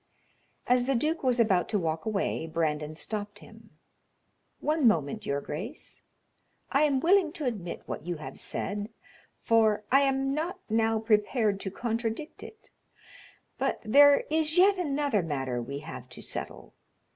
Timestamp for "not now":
10.33-10.97